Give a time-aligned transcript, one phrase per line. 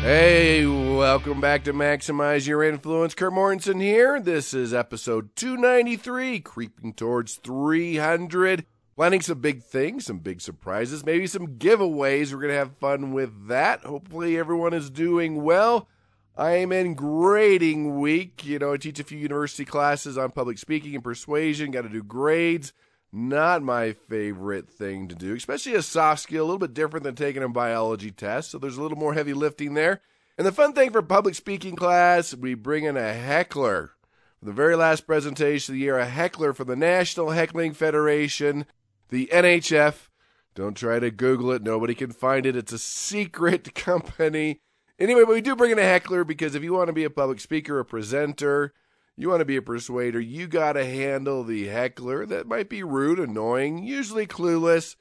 [0.00, 3.16] Hey, welcome back to Maximize Your Influence.
[3.16, 4.20] Kurt Mortensen here.
[4.20, 8.64] This is episode 293, creeping towards 300.
[8.94, 12.32] Planning some big things, some big surprises, maybe some giveaways.
[12.32, 13.80] We're going to have fun with that.
[13.80, 15.88] Hopefully, everyone is doing well.
[16.36, 18.46] I am in grading week.
[18.46, 21.88] You know, I teach a few university classes on public speaking and persuasion, got to
[21.88, 22.72] do grades.
[23.10, 27.14] Not my favorite thing to do, especially a soft skill, a little bit different than
[27.14, 28.50] taking a biology test.
[28.50, 30.02] So there's a little more heavy lifting there.
[30.36, 33.92] And the fun thing for public speaking class, we bring in a heckler.
[34.38, 38.66] For the very last presentation of the year, a heckler from the National Heckling Federation,
[39.08, 40.08] the NHF.
[40.54, 42.56] Don't try to Google it, nobody can find it.
[42.56, 44.60] It's a secret company.
[44.98, 47.10] Anyway, but we do bring in a heckler because if you want to be a
[47.10, 48.74] public speaker, a presenter,
[49.18, 52.84] you want to be a persuader, you got to handle the heckler that might be
[52.84, 54.94] rude, annoying, usually clueless,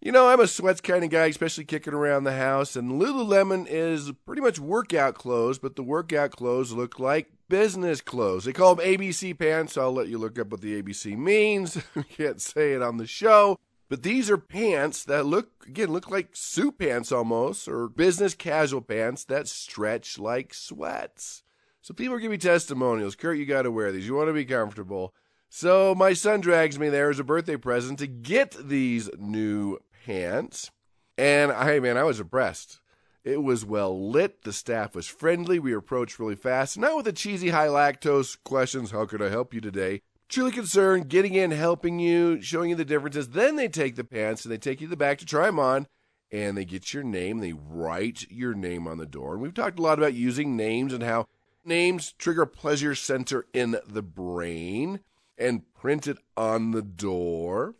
[0.00, 2.74] you know, I'm a sweats kind of guy, especially kicking around the house.
[2.74, 8.46] And Lululemon is pretty much workout clothes, but the workout clothes look like business clothes.
[8.46, 9.76] They call them ABC pants.
[9.76, 11.82] I'll let you look up what the ABC means.
[12.16, 13.58] Can't say it on the show.
[13.94, 18.80] But these are pants that look, again, look like suit pants almost, or business casual
[18.80, 21.44] pants that stretch like sweats.
[21.80, 23.14] So people giving me testimonials.
[23.14, 24.08] Kurt, you got to wear these.
[24.08, 25.14] You want to be comfortable.
[25.48, 30.72] So my son drags me there as a birthday present to get these new pants.
[31.16, 32.80] And hey, man, I was impressed.
[33.22, 34.42] It was well lit.
[34.42, 35.60] The staff was friendly.
[35.60, 38.90] We approached really fast, not with the cheesy high lactose questions.
[38.90, 40.02] How could I help you today?
[40.34, 43.28] Truly concerned, getting in, helping you, showing you the differences.
[43.28, 45.60] Then they take the pants and they take you to the back to try them
[45.60, 45.86] on,
[46.32, 47.38] and they get your name.
[47.38, 49.34] They write your name on the door.
[49.34, 51.28] And we've talked a lot about using names and how
[51.64, 54.98] names trigger a pleasure center in the brain
[55.38, 57.76] and print it on the door.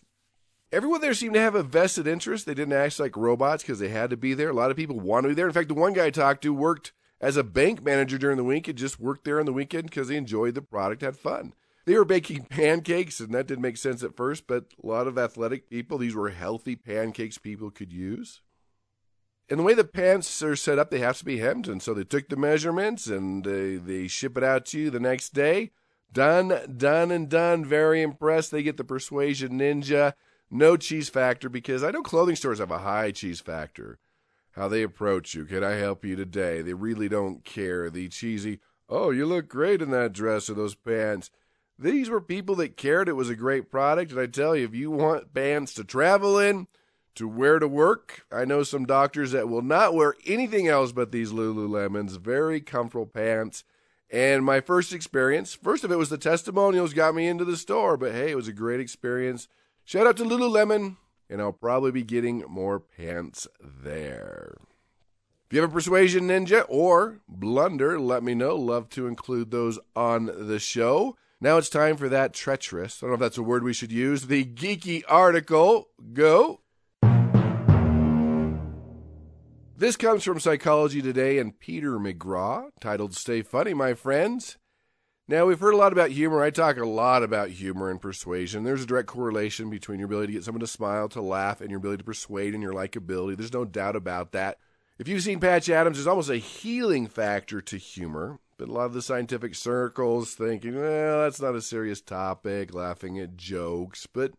[0.70, 2.46] Everyone there seemed to have a vested interest.
[2.46, 4.50] They didn't act like robots because they had to be there.
[4.50, 5.48] A lot of people want to be there.
[5.48, 8.44] In fact, the one guy I talked to worked as a bank manager during the
[8.44, 11.52] week and just worked there on the weekend because he enjoyed the product, had fun.
[11.84, 15.18] They were baking pancakes, and that didn't make sense at first, but a lot of
[15.18, 18.40] athletic people, these were healthy pancakes people could use.
[19.50, 21.68] And the way the pants are set up, they have to be hemmed.
[21.68, 25.00] And so they took the measurements and they, they ship it out to you the
[25.00, 25.72] next day.
[26.10, 27.64] Done, done, and done.
[27.64, 28.50] Very impressed.
[28.50, 30.14] They get the Persuasion Ninja.
[30.50, 33.98] No cheese factor because I know clothing stores have a high cheese factor.
[34.52, 35.44] How they approach you.
[35.44, 36.62] Can I help you today?
[36.62, 37.90] They really don't care.
[37.90, 41.30] The cheesy, oh, you look great in that dress or those pants.
[41.78, 44.12] These were people that cared it was a great product.
[44.12, 46.68] And I tell you, if you want pants to travel in,
[47.16, 51.12] to wear to work, I know some doctors that will not wear anything else but
[51.12, 52.18] these Lululemons.
[52.18, 53.64] Very comfortable pants.
[54.10, 57.96] And my first experience, first of it was the testimonials got me into the store,
[57.96, 59.48] but hey, it was a great experience.
[59.84, 60.96] Shout out to Lululemon,
[61.28, 64.54] and I'll probably be getting more pants there.
[65.46, 68.56] If you have a persuasion ninja or blunder, let me know.
[68.56, 71.16] Love to include those on the show.
[71.44, 73.92] Now it's time for that treacherous, I don't know if that's a word we should
[73.92, 75.90] use, the geeky article.
[76.14, 76.62] Go.
[79.76, 84.56] This comes from Psychology Today and Peter McGraw, titled Stay Funny, My Friends.
[85.28, 86.42] Now, we've heard a lot about humor.
[86.42, 88.64] I talk a lot about humor and persuasion.
[88.64, 91.68] There's a direct correlation between your ability to get someone to smile, to laugh, and
[91.68, 93.36] your ability to persuade and your likability.
[93.36, 94.56] There's no doubt about that.
[94.98, 98.40] If you've seen Patch Adams, there's almost a healing factor to humor.
[98.64, 103.18] But a lot of the scientific circles thinking, well, that's not a serious topic, laughing
[103.18, 104.06] at jokes.
[104.06, 104.32] But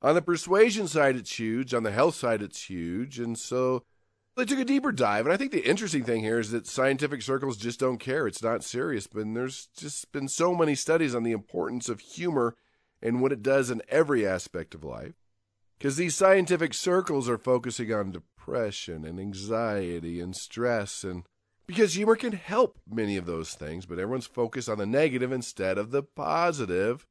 [0.00, 1.74] on the persuasion side, it's huge.
[1.74, 3.18] On the health side, it's huge.
[3.18, 3.84] And so
[4.34, 5.26] they took a deeper dive.
[5.26, 8.26] And I think the interesting thing here is that scientific circles just don't care.
[8.26, 9.06] It's not serious.
[9.06, 12.56] But there's just been so many studies on the importance of humor
[13.02, 15.16] and what it does in every aspect of life.
[15.76, 21.24] Because these scientific circles are focusing on depression and anxiety and stress and
[21.70, 25.78] because humor can help many of those things, but everyone's focused on the negative instead
[25.78, 27.06] of the positive.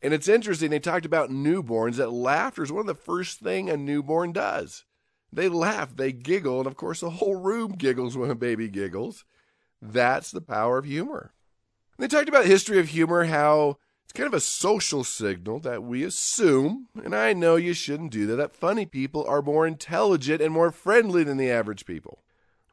[0.00, 3.68] And it's interesting, they talked about newborns, that laughter is one of the first thing
[3.68, 4.84] a newborn does.
[5.32, 9.24] They laugh, they giggle, and of course the whole room giggles when a baby giggles.
[9.82, 11.32] That's the power of humor.
[11.98, 15.82] And they talked about history of humor, how it's kind of a social signal that
[15.82, 20.40] we assume, and I know you shouldn't do that, that funny people are more intelligent
[20.40, 22.22] and more friendly than the average people.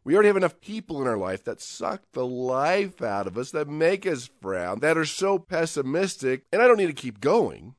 [0.03, 3.51] We already have enough people in our life that suck the life out of us,
[3.51, 7.75] that make us frown, that are so pessimistic, and I don't need to keep going,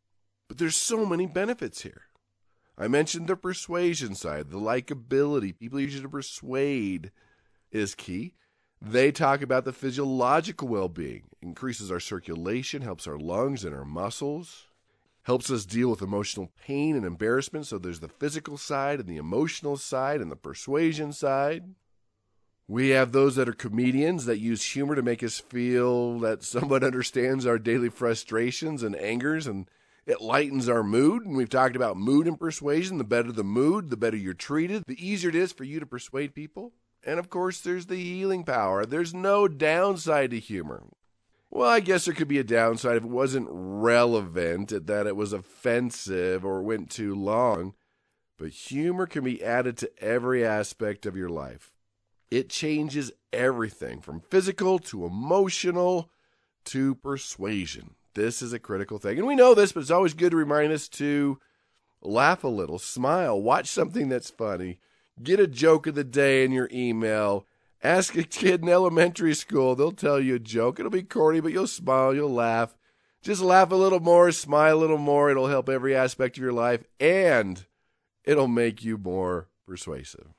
[0.49, 2.03] but there's so many benefits here.
[2.79, 7.13] I mentioned the persuasion side, the likability, people use you to persuade
[7.71, 8.35] is key.
[8.81, 13.85] They talk about the physiological well being, increases our circulation, helps our lungs and our
[13.85, 14.67] muscles,
[15.23, 17.67] helps us deal with emotional pain and embarrassment.
[17.67, 21.65] So there's the physical side and the emotional side and the persuasion side.
[22.67, 26.83] We have those that are comedians that use humor to make us feel that someone
[26.85, 29.69] understands our daily frustrations and angers and
[30.07, 31.27] it lightens our mood.
[31.27, 32.99] And we've talked about mood and persuasion.
[32.99, 35.87] The better the mood, the better you're treated, the easier it is for you to
[35.87, 36.73] persuade people.
[37.07, 38.87] And of course, there's the healing power.
[38.87, 40.85] There's no downside to humor.
[41.51, 45.33] Well, I guess there could be a downside if it wasn't relevant, that it was
[45.33, 47.75] offensive or went too long.
[48.39, 51.74] But humor can be added to every aspect of your life.
[52.35, 56.11] It changes everything from physical to emotional
[56.65, 57.95] to persuasion.
[58.15, 59.19] This is a critical thing.
[59.19, 61.39] And we know this, but it's always good to remind us to
[62.03, 64.81] laugh a little, smile, watch something that's funny,
[65.23, 67.47] get a joke of the day in your email.
[67.85, 70.81] Ask a kid in elementary school, they'll tell you a joke.
[70.81, 72.77] It'll be corny, but you'll smile, you'll laugh.
[73.23, 75.31] Just laugh a little more, smile a little more.
[75.31, 77.65] It'll help every aspect of your life, and
[78.25, 80.35] it'll make you more persuasive.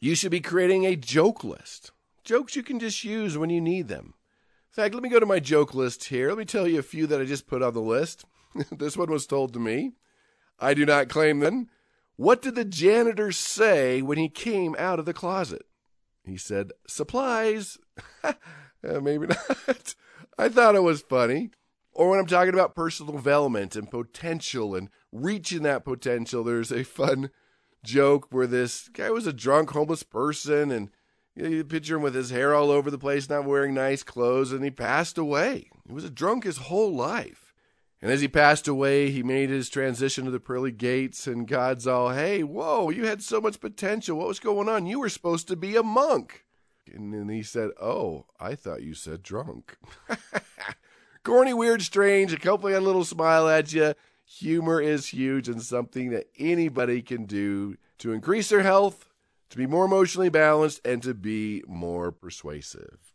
[0.00, 1.92] You should be creating a joke list.
[2.24, 4.14] Jokes you can just use when you need them.
[4.70, 6.28] In fact, let me go to my joke list here.
[6.28, 8.24] Let me tell you a few that I just put on the list.
[8.72, 9.92] this one was told to me.
[10.58, 11.68] I do not claim them.
[12.16, 15.66] What did the janitor say when he came out of the closet?
[16.24, 17.78] He said, Supplies.
[18.24, 18.32] uh,
[18.82, 19.26] maybe
[19.66, 19.94] not.
[20.38, 21.50] I thought it was funny.
[21.92, 26.82] Or when I'm talking about personal development and potential and reaching that potential, there's a
[26.82, 27.30] fun
[27.84, 30.90] joke where this guy was a drunk homeless person and
[31.36, 34.02] you, know, you picture him with his hair all over the place, not wearing nice
[34.02, 35.68] clothes, and he passed away.
[35.86, 37.52] He was a drunk his whole life.
[38.00, 41.86] And as he passed away, he made his transition to the pearly gates, and God's
[41.86, 44.18] all, hey, whoa, you had so much potential.
[44.18, 44.86] What was going on?
[44.86, 46.44] You were supposed to be a monk.
[46.92, 49.76] And then he said, oh, I thought you said drunk.
[51.24, 52.40] Corny, weird, strange.
[52.44, 53.94] Hopefully, a little smile at you
[54.38, 59.08] humor is huge and something that anybody can do to increase their health,
[59.50, 63.14] to be more emotionally balanced, and to be more persuasive.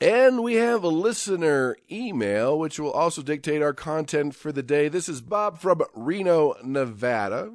[0.00, 4.88] And we have a listener email, which will also dictate our content for the day.
[4.88, 7.52] This is Bob from Reno, Nevada.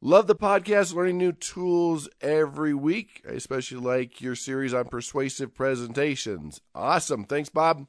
[0.00, 3.22] Love the podcast, learning new tools every week.
[3.28, 6.60] I especially like your series on persuasive presentations.
[6.74, 7.24] Awesome.
[7.24, 7.86] Thanks, Bob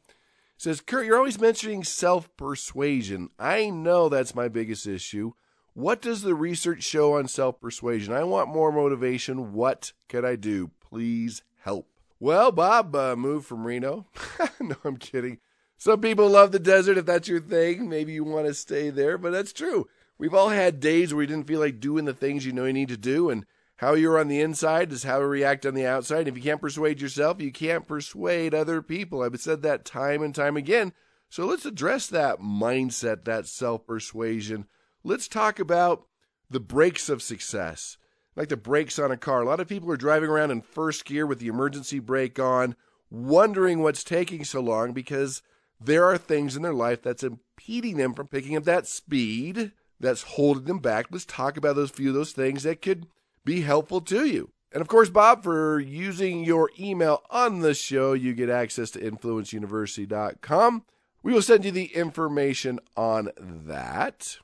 [0.60, 3.30] says, Kurt, you're always mentioning self persuasion.
[3.40, 5.32] I know that's my biggest issue.
[5.74, 8.14] What does the research show on self persuasion?
[8.14, 9.54] I want more motivation.
[9.54, 10.72] What could I do?
[10.82, 11.88] Please help.
[12.20, 14.06] Well, Bob uh, moved from Reno.
[14.60, 15.40] no, I'm kidding.
[15.78, 16.98] Some people love the desert.
[16.98, 19.88] If that's your thing, maybe you want to stay there, but that's true.
[20.18, 22.74] We've all had days where we didn't feel like doing the things you know you
[22.74, 23.46] need to do, and
[23.80, 26.28] how you're on the inside is how you react on the outside.
[26.28, 29.22] If you can't persuade yourself, you can't persuade other people.
[29.22, 30.92] I've said that time and time again.
[31.30, 34.66] So let's address that mindset, that self persuasion.
[35.02, 36.08] Let's talk about
[36.50, 37.98] the brakes of success,
[38.36, 39.44] like the brakes on a car.
[39.44, 42.76] A lot of people are driving around in first gear with the emergency brake on,
[43.10, 45.42] wondering what's taking so long because
[45.80, 49.72] there are things in their life that's impeding them from picking up that speed
[50.02, 51.06] that's holding them back.
[51.10, 53.08] Let's talk about those few of those things that could
[53.50, 54.52] be helpful to you.
[54.72, 59.00] And of course, Bob, for using your email on the show, you get access to
[59.00, 60.86] influenceuniversity.com.
[61.24, 64.38] We will send you the information on that.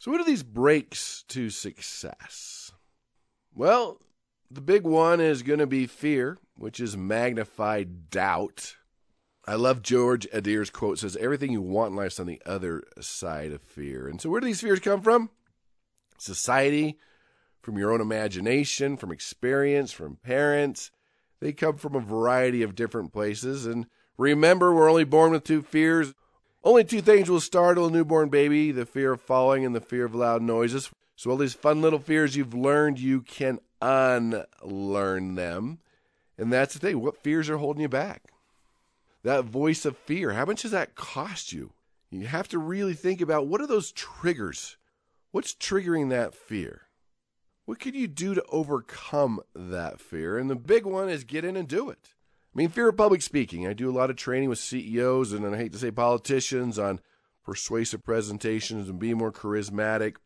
[0.00, 2.72] So, what are these brakes to success?
[3.54, 4.00] Well,
[4.50, 8.74] the big one is going to be fear, which is magnified doubt.
[9.46, 12.82] I love George Addair's quote says everything you want in life is on the other
[13.00, 14.08] side of fear.
[14.08, 15.30] And so where do these fears come from?
[16.18, 16.98] Society,
[17.64, 20.90] from your own imagination, from experience, from parents.
[21.40, 23.66] They come from a variety of different places.
[23.66, 23.86] And
[24.18, 26.14] remember, we're only born with two fears.
[26.62, 30.04] Only two things will startle a newborn baby the fear of falling and the fear
[30.04, 30.90] of loud noises.
[31.16, 35.78] So, all these fun little fears you've learned, you can unlearn them.
[36.36, 37.00] And that's the thing.
[37.00, 38.22] What fears are holding you back?
[39.22, 41.72] That voice of fear, how much does that cost you?
[42.10, 44.76] You have to really think about what are those triggers?
[45.30, 46.82] What's triggering that fear?
[47.64, 50.36] What could you do to overcome that fear?
[50.36, 52.10] And the big one is get in and do it.
[52.54, 53.66] I mean, fear of public speaking.
[53.66, 57.00] I do a lot of training with CEOs and I hate to say politicians on
[57.44, 60.16] persuasive presentations and be more charismatic.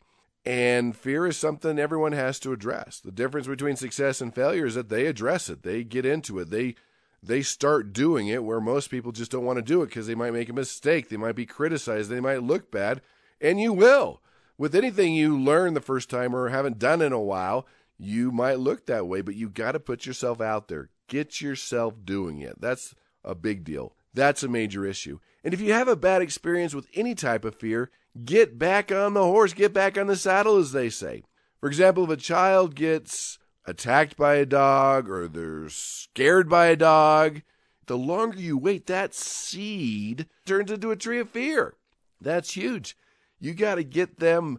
[0.44, 3.00] And fear is something everyone has to address.
[3.00, 5.62] The difference between success and failure is that they address it.
[5.62, 6.50] They get into it.
[6.50, 6.74] They
[7.20, 10.14] they start doing it where most people just don't want to do it because they
[10.14, 11.08] might make a mistake.
[11.08, 12.10] They might be criticized.
[12.10, 13.00] They might look bad.
[13.40, 14.22] And you will.
[14.58, 18.58] With anything you learn the first time or haven't done in a while, you might
[18.58, 20.90] look that way, but you got to put yourself out there.
[21.06, 22.60] Get yourself doing it.
[22.60, 23.94] That's a big deal.
[24.12, 25.20] That's a major issue.
[25.44, 27.90] And if you have a bad experience with any type of fear,
[28.24, 31.22] get back on the horse, get back on the saddle, as they say.
[31.60, 36.76] For example, if a child gets attacked by a dog or they're scared by a
[36.76, 37.42] dog,
[37.86, 41.74] the longer you wait, that seed turns into a tree of fear.
[42.20, 42.96] That's huge.
[43.40, 44.58] You got to get them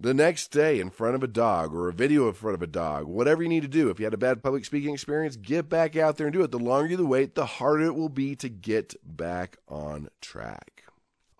[0.00, 2.68] the next day in front of a dog or a video in front of a
[2.68, 3.90] dog, whatever you need to do.
[3.90, 6.50] If you had a bad public speaking experience, get back out there and do it.
[6.50, 10.84] The longer you wait, the harder it will be to get back on track.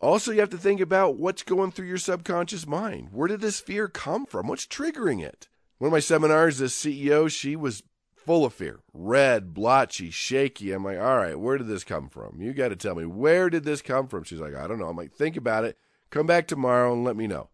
[0.01, 3.09] Also, you have to think about what's going through your subconscious mind.
[3.13, 4.47] Where did this fear come from?
[4.47, 5.49] What's triggering it?
[5.79, 7.83] One of my seminars, the CEO, she was
[8.15, 10.73] full of fear, red, blotchy, shaky.
[10.73, 12.41] I'm like, all right, where did this come from?
[12.41, 14.25] You got to tell me, where did this come from?
[14.25, 14.89] She's like, I don't know.
[14.89, 15.79] I'm like, think about it.
[16.11, 17.51] Come back tomorrow and let me know.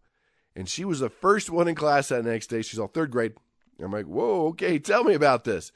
[0.55, 2.61] And she was the first one in class that next day.
[2.61, 3.33] She's all third grade.
[3.79, 5.71] I'm like, whoa, okay, tell me about this.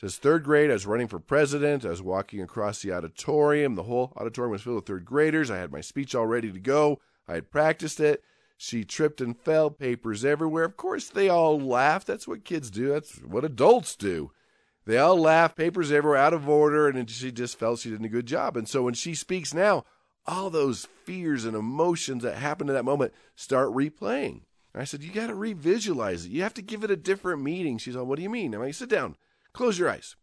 [0.00, 1.84] Says, third grade, I was running for president.
[1.84, 3.74] I was walking across the auditorium.
[3.74, 5.50] The whole auditorium was filled with third graders.
[5.50, 6.98] I had my speech all ready to go.
[7.28, 8.24] I had practiced it.
[8.56, 10.64] She tripped and fell, papers everywhere.
[10.64, 12.06] Of course, they all laughed.
[12.06, 12.88] That's what kids do.
[12.88, 14.32] That's what adults do.
[14.86, 18.08] They all laugh, papers everywhere, out of order, and she just felt she did a
[18.08, 18.56] good job.
[18.56, 19.84] And so when she speaks now,
[20.26, 24.42] all those fears and emotions that happened in that moment start replaying.
[24.74, 26.30] I said, You got to revisualize it.
[26.30, 27.78] You have to give it a different meaning.
[27.78, 28.54] She's like, What do you mean?
[28.54, 29.16] I'm like, Sit down,
[29.52, 30.16] close your eyes.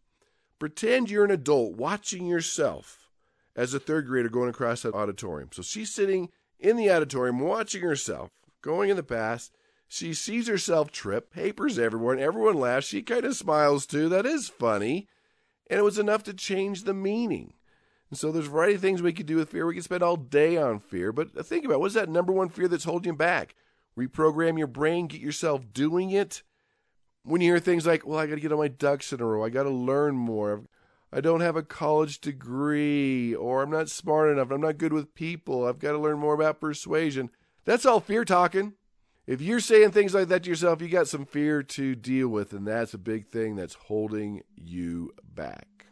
[0.58, 3.10] Pretend you're an adult watching yourself
[3.56, 5.50] as a third grader going across that auditorium.
[5.52, 8.30] So she's sitting in the auditorium watching herself,
[8.62, 9.52] going in the past.
[9.88, 12.86] She sees herself trip, papers everywhere, and everyone laughs.
[12.86, 14.08] She kind of smiles too.
[14.08, 15.08] That is funny.
[15.68, 17.54] And it was enough to change the meaning.
[18.10, 19.66] And so there's a variety of things we could do with fear.
[19.66, 21.80] We could spend all day on fear, but think about it.
[21.80, 23.54] what's that number one fear that's holding you back?
[23.96, 26.42] Reprogram your brain, get yourself doing it.
[27.22, 29.26] When you hear things like, well, I got to get all my ducks in a
[29.26, 30.64] row, I got to learn more,
[31.12, 35.14] I don't have a college degree, or I'm not smart enough, I'm not good with
[35.14, 37.30] people, I've got to learn more about persuasion.
[37.64, 38.72] That's all fear talking.
[39.26, 42.52] If you're saying things like that to yourself, you got some fear to deal with,
[42.52, 45.89] and that's a big thing that's holding you back.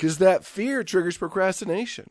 [0.00, 2.08] Because that fear triggers procrastination.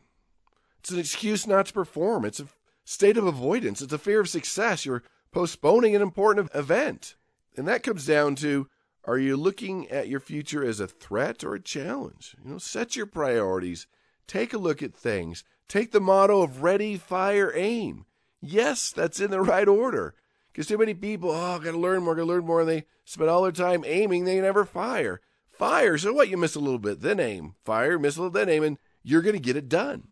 [0.78, 2.24] It's an excuse not to perform.
[2.24, 2.46] It's a
[2.84, 3.82] state of avoidance.
[3.82, 4.86] It's a fear of success.
[4.86, 7.16] You're postponing an important event.
[7.56, 8.68] And that comes down to
[9.06, 12.36] are you looking at your future as a threat or a challenge?
[12.44, 13.88] You know, set your priorities.
[14.28, 15.42] Take a look at things.
[15.66, 18.06] Take the motto of ready, fire, aim.
[18.40, 20.14] Yes, that's in the right order.
[20.52, 22.68] Because too many people, oh, I got to learn more, got to learn more, and
[22.68, 25.20] they spend all their time aiming, they never fire.
[25.60, 25.98] Fire.
[25.98, 26.30] So what?
[26.30, 27.54] You miss a little bit, then aim.
[27.66, 30.08] Fire, miss a little, then aim, and you're going to get it done.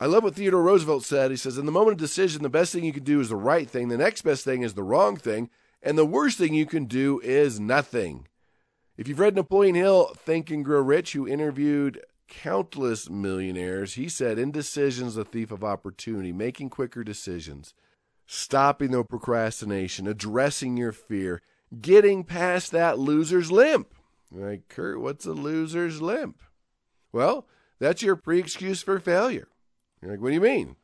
[0.00, 1.30] I love what Theodore Roosevelt said.
[1.30, 3.36] He says, In the moment of decision, the best thing you can do is the
[3.36, 3.88] right thing.
[3.88, 5.50] The next best thing is the wrong thing.
[5.82, 8.26] And the worst thing you can do is nothing.
[8.96, 14.38] If you've read Napoleon Hill, Think and Grow Rich, who interviewed countless millionaires, he said,
[14.38, 17.74] Indecision is the thief of opportunity, making quicker decisions,
[18.26, 21.42] stopping the procrastination, addressing your fear,
[21.82, 23.94] getting past that loser's limp.
[24.30, 26.42] Like, Kurt, what's a loser's limp?
[27.12, 27.46] Well,
[27.78, 29.48] that's your pre excuse for failure.
[30.00, 30.76] You're like, what do you mean?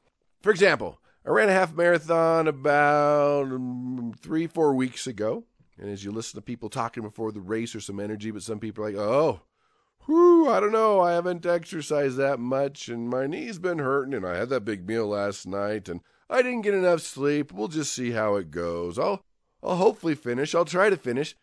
[0.42, 3.48] For example, I ran a half marathon about
[4.20, 5.44] three, four weeks ago.
[5.78, 8.58] And as you listen to people talking before the race, there's some energy, but some
[8.58, 9.40] people are like, oh,
[10.06, 11.00] whew, I don't know.
[11.00, 14.86] I haven't exercised that much, and my knee's been hurting, and I had that big
[14.86, 16.00] meal last night, and
[16.30, 17.52] I didn't get enough sleep.
[17.52, 18.98] We'll just see how it goes.
[18.98, 19.22] I'll,
[19.62, 20.54] I'll hopefully finish.
[20.54, 21.36] I'll try to finish.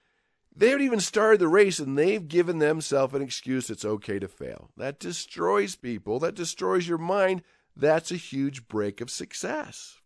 [0.56, 4.28] They haven't even started the race, and they've given themselves an excuse it's okay to
[4.28, 4.70] fail.
[4.78, 6.20] That destroys people.
[6.20, 7.42] That destroys your mind.
[7.76, 10.00] That's a huge brake of success.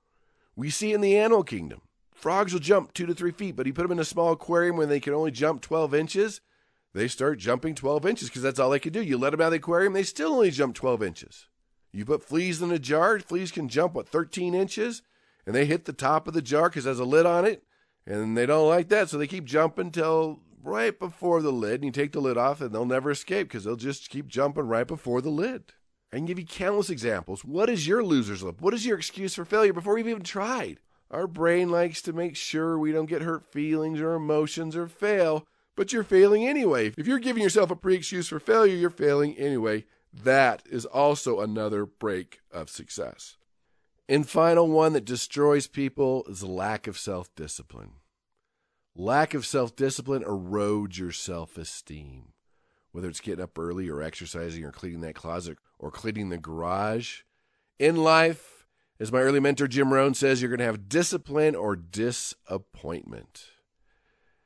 [0.55, 1.81] We see in the animal kingdom.
[2.13, 4.77] Frogs will jump two to three feet, but you put them in a small aquarium
[4.77, 6.41] when they can only jump 12 inches,
[6.93, 9.03] they start jumping 12 inches because that's all they can do.
[9.03, 11.47] You let them out of the aquarium, they still only jump 12 inches.
[11.91, 15.03] You put fleas in a jar, fleas can jump, what, 13 inches?
[15.45, 17.63] And they hit the top of the jar because it has a lid on it,
[18.07, 21.85] and they don't like that, so they keep jumping till right before the lid, and
[21.85, 24.87] you take the lid off, and they'll never escape because they'll just keep jumping right
[24.87, 25.73] before the lid.
[26.11, 27.43] I can give you countless examples.
[27.43, 28.61] What is your loser's limp?
[28.61, 30.79] What is your excuse for failure before we've even tried?
[31.11, 35.45] Our brain likes to make sure we don't get hurt feelings or emotions or fail,
[35.75, 36.93] but you're failing anyway.
[36.97, 39.85] If you're giving yourself a pre excuse for failure, you're failing anyway.
[40.13, 43.36] That is also another brake of success.
[44.09, 47.93] And final one that destroys people is lack of self discipline.
[48.95, 52.33] Lack of self discipline erodes your self esteem.
[52.91, 57.21] Whether it's getting up early or exercising or cleaning that closet or cleaning the garage.
[57.77, 58.65] In life,
[58.99, 63.45] as my early mentor Jim Rohn says, you're going to have discipline or disappointment.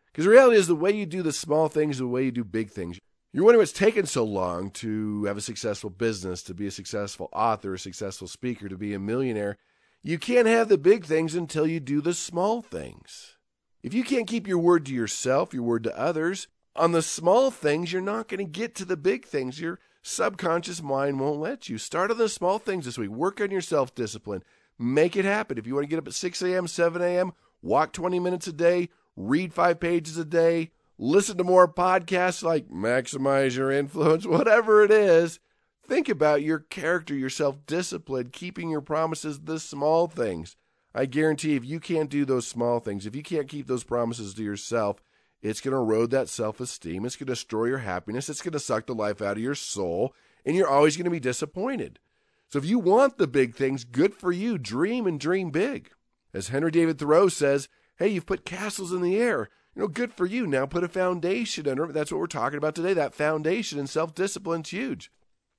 [0.07, 2.43] Because the reality is, the way you do the small things, the way you do
[2.43, 2.99] big things.
[3.33, 7.29] You're wondering what's taken so long to have a successful business, to be a successful
[7.31, 9.57] author, a successful speaker, to be a millionaire.
[10.03, 13.37] You can't have the big things until you do the small things.
[13.83, 17.51] If you can't keep your word to yourself, your word to others, on the small
[17.51, 19.61] things, you're not going to get to the big things.
[19.61, 21.77] You're subconscious mind won't let you.
[21.77, 23.11] Start on the small things this week.
[23.11, 24.43] Work on your self discipline.
[24.77, 25.57] Make it happen.
[25.57, 28.53] If you want to get up at 6 a.m., 7 a.m., walk 20 minutes a
[28.53, 34.83] day, read five pages a day, listen to more podcasts like Maximize Your Influence, whatever
[34.83, 35.39] it is.
[35.85, 40.55] Think about your character, your self discipline, keeping your promises, the small things.
[40.93, 44.33] I guarantee if you can't do those small things, if you can't keep those promises
[44.35, 45.01] to yourself,
[45.41, 47.03] it's going to erode that self esteem.
[47.03, 48.29] It's going to destroy your happiness.
[48.29, 50.13] It's going to suck the life out of your soul.
[50.45, 51.99] And you're always going to be disappointed.
[52.47, 54.57] So if you want the big things, good for you.
[54.57, 55.89] Dream and dream big.
[56.33, 59.49] As Henry David Thoreau says, hey, you've put castles in the air.
[59.75, 60.45] You know, good for you.
[60.45, 61.93] Now put a foundation under it.
[61.93, 62.93] That's what we're talking about today.
[62.93, 65.11] That foundation and self discipline's huge.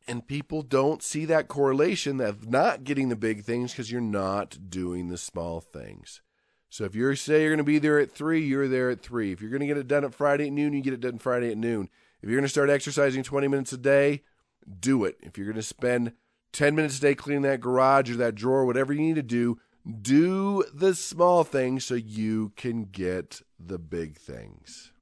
[0.06, 4.68] And people don't see that correlation of not getting the big things because you're not
[4.68, 6.20] doing the small things.
[6.68, 9.30] So if you say you're going to be there at 3, you're there at 3.
[9.30, 11.18] If you're going to get it done at Friday at noon, you get it done
[11.18, 11.88] Friday at noon.
[12.22, 14.22] If you're going to start exercising 20 minutes a day,
[14.80, 15.16] do it.
[15.22, 16.12] If you're going to spend
[16.52, 19.58] 10 minutes a day cleaning that garage or that drawer, whatever you need to do,
[20.00, 24.92] do the small things so you can get the big things.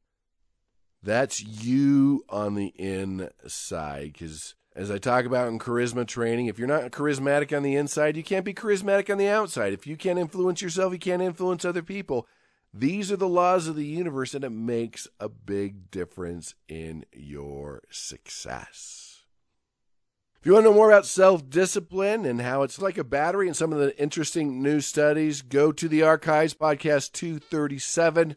[1.03, 6.69] That's you on the inside because as I talk about in charisma training, if you're
[6.69, 9.73] not charismatic on the inside, you can't be charismatic on the outside.
[9.73, 12.27] If you can't influence yourself, you can't influence other people.
[12.73, 17.83] These are the laws of the universe, and it makes a big difference in your
[17.91, 19.10] success.
[20.41, 23.47] If you want to know more about self discipline and how it's like a battery
[23.47, 28.37] and some of the interesting new studies, go to the archives, podcast 237,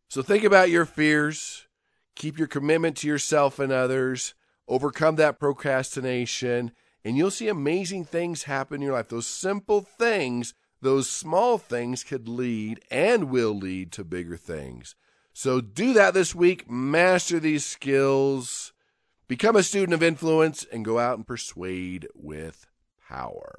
[0.07, 1.67] So think about your fears,
[2.15, 4.33] keep your commitment to yourself and others,
[4.67, 6.71] overcome that procrastination,
[7.03, 9.09] and you'll see amazing things happen in your life.
[9.09, 14.95] Those simple things, those small things could lead and will lead to bigger things.
[15.33, 18.73] So do that this week, master these skills,
[19.27, 22.67] become a student of influence, and go out and persuade with
[23.07, 23.55] power.